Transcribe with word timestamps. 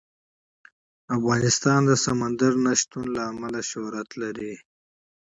افغانستان 1.17 1.79
د 1.89 1.91
سمندر 2.05 2.51
نه 2.65 2.73
شتون 2.79 3.05
له 3.15 3.21
امله 3.31 3.59
شهرت 3.71 4.09
لري. 4.21 4.53